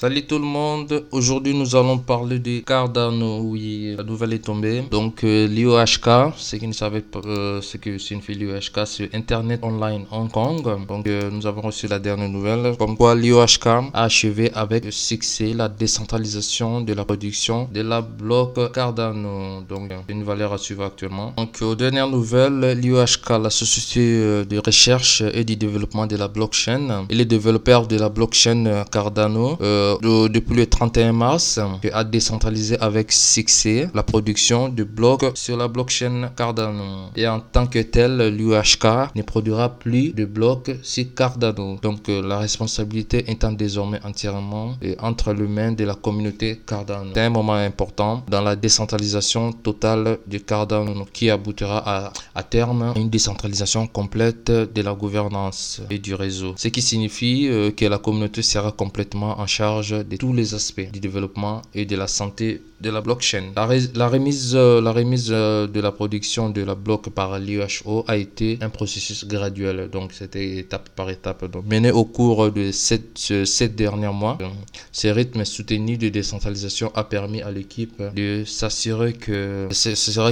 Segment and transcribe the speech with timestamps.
[0.00, 4.82] Salut tout le monde, aujourd'hui nous allons parler de Cardano, oui, la nouvelle est tombée.
[4.90, 9.60] Donc euh, l'IOHK, ceux qui ne savaient pas euh, ce que signifie l'IOHK, c'est Internet
[9.62, 10.86] Online Hong Kong.
[10.88, 15.52] Donc euh, nous avons reçu la dernière nouvelle, comme quoi l'IOHK a achevé avec succès
[15.52, 19.60] la décentralisation de la production de la bloc Cardano.
[19.68, 21.34] Donc une valeur à suivre actuellement.
[21.36, 27.04] Donc aux dernières nouvelles, l'IOHK, la société de recherche et de développement de la blockchain,
[27.10, 29.58] et les développeurs de la blockchain Cardano,
[30.00, 31.60] depuis le 31 mars
[31.92, 37.10] a décentralisé avec succès la production de blocs sur la blockchain Cardano.
[37.16, 41.78] Et en tant que tel, l'UHK ne produira plus de blocs sur Cardano.
[41.82, 47.10] Donc euh, la responsabilité étant désormais entièrement entre les mains de la communauté Cardano.
[47.14, 52.92] C'est un moment important dans la décentralisation totale de Cardano qui aboutira à, à terme
[52.96, 56.54] une décentralisation complète de la gouvernance et du réseau.
[56.56, 60.90] Ce qui signifie euh, que la communauté sera complètement en charge de tous les aspects
[60.92, 63.52] du développement et de la santé de la blockchain.
[63.56, 63.66] La,
[64.08, 68.58] remise, euh, la remise euh, de la production de la bloc par l'IHO a été
[68.62, 73.74] un processus graduel, donc c'était étape par étape, donc mené au cours de sept, sept
[73.76, 74.38] derniers mois.
[74.92, 79.68] Ce rythme soutenu de décentralisation a permis à l'équipe de s'assurer que,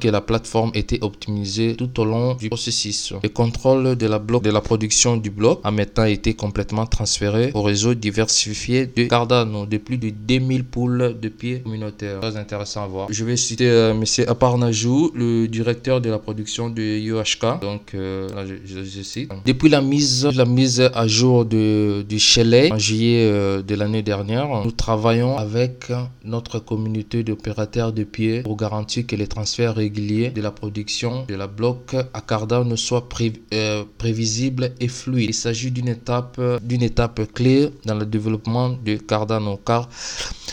[0.00, 3.12] que la plateforme était optimisée tout au long du processus.
[3.22, 7.52] Le contrôle de la, bloc, de la production du bloc a maintenant été complètement transféré
[7.54, 13.06] au réseau diversifié de De plus de 2000 poules de pieds communautaires intéressant à voir.
[13.10, 17.60] Je vais citer euh, Monsieur Aparnajou, le directeur de la production de UHK.
[17.62, 18.28] Donc, euh,
[18.66, 19.30] je, cite.
[19.46, 24.02] Depuis la mise, la mise à jour de, du chalet en juillet euh, de l'année
[24.02, 25.90] dernière, nous travaillons avec
[26.24, 31.34] notre communauté d'opérateurs de pieds pour garantir que les transferts réguliers de la production de
[31.34, 35.30] la bloc à Cardano soient prévisibles et fluides.
[35.30, 39.21] Il s'agit d'une étape, d'une étape clé dans le développement de Cardano
[39.64, 39.88] car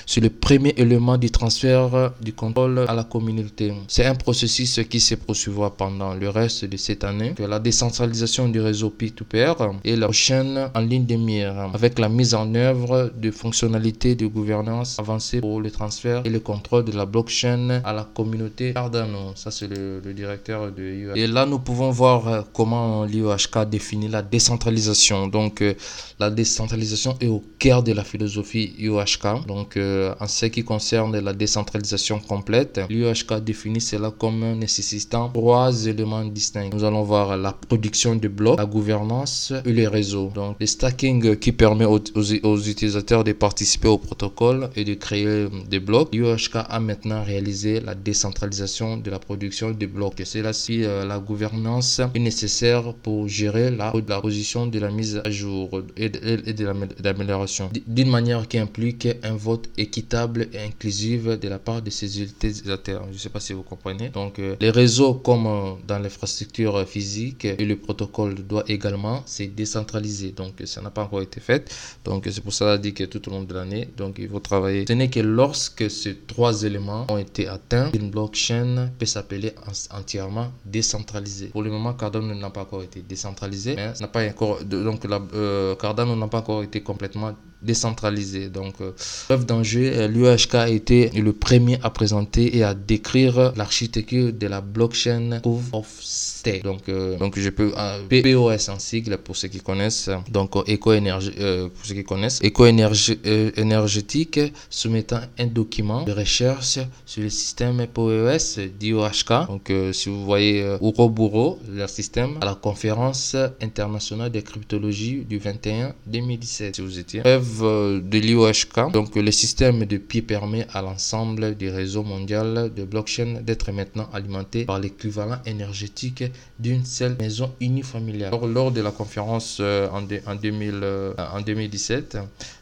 [0.06, 3.74] c'est le premier élément du transfert du contrôle à la communauté.
[3.88, 7.34] C'est un processus qui se poursuivra pendant le reste de cette année.
[7.40, 12.34] La décentralisation du réseau P2P et la chaîne en ligne de mire avec la mise
[12.34, 17.06] en œuvre de fonctionnalités de gouvernance avancées pour le transfert et le contrôle de la
[17.06, 19.34] blockchain à la communauté Cardano.
[19.36, 21.16] Ça, c'est le, directeur de.
[21.16, 25.28] Et là, nous pouvons voir comment l'IOHK définit la décentralisation.
[25.28, 25.74] Donc, euh,
[26.20, 29.46] la décentralisation est au cœur de la philosophie IOHK.
[29.48, 35.30] Donc, euh, euh, en ce qui concerne la décentralisation complète, l'UHK définit cela comme nécessitant
[35.30, 36.70] trois éléments distincts.
[36.74, 40.32] Nous allons voir la production de blocs, la gouvernance et les réseaux.
[40.34, 45.80] Donc, le stacking qui permet aux, utilisateurs de participer au protocole et de créer des
[45.80, 46.10] blocs.
[46.14, 50.22] L'UHK a maintenant réalisé la décentralisation de la production de blocs.
[50.24, 54.92] C'est là si euh, la gouvernance est nécessaire pour gérer la, la position de la
[54.92, 61.40] mise à jour et de l'amélioration d'une manière qui implique un vote équitable et inclusive
[61.40, 63.06] de la part de ces utilisateurs.
[63.08, 64.10] Je ne sais pas si vous comprenez.
[64.10, 69.44] Donc, euh, les réseaux, comme euh, dans l'infrastructure physique, et le protocole doit également se
[69.44, 70.32] décentraliser.
[70.32, 71.72] Donc, ça n'a pas encore été fait.
[72.06, 74.86] Donc, c'est pour ça dit que tout au long de l'année, donc il faut travailler.
[74.88, 79.54] Ce n'est que lorsque ces trois éléments ont été atteints, une blockchain peut s'appeler
[79.92, 81.48] entièrement décentralisée.
[81.48, 85.22] Pour le moment, Cardano n'a pas encore été décentralisé, mais n'a pas encore, donc la,
[85.34, 88.50] euh, Cardano n'a pas encore été complètement décentralisé.
[88.50, 88.94] Donc, euh,
[89.26, 94.48] preuve d'enjeu, euh, l'UHK a été le premier à présenter et à décrire l'architecture de
[94.48, 96.64] la blockchain Proof of Stake.
[96.64, 97.72] Donc, euh, donc je peux
[98.10, 100.10] POS en sigle pour ceux qui connaissent.
[100.30, 102.40] Donc, éco-énergie pour ceux qui connaissent.
[102.42, 104.40] Éco-énergétique
[104.70, 109.48] soumettant un document de recherche sur le système POS d'IOHK.
[109.48, 115.94] Donc, si vous voyez Uroburo, leur système, à la conférence internationale de cryptologie du 21
[116.08, 116.76] 2017.
[116.76, 118.92] Si vous étiez de l'IOHK.
[118.92, 124.10] Donc le système de pied permet à l'ensemble du réseau mondial de blockchain d'être maintenant
[124.14, 126.24] alimenté par l'équivalent énergétique
[126.60, 128.32] d'une seule maison unifamiliale.
[128.32, 131.14] Lors, lors de la conférence euh, en, en, 2000, euh,
[131.46, 132.18] 2017,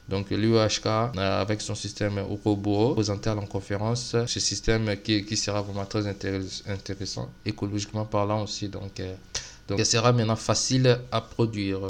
[0.10, 5.38] donc l'UHK, euh, avec son système Okoburo, présenté à la conférence ce système qui, qui
[5.38, 8.70] sera vraiment très intéressant, écologiquement parlant aussi.
[8.70, 9.02] Donc,
[9.68, 11.80] donc, il sera maintenant facile à produire.